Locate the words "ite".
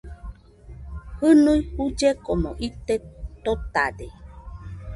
2.67-2.95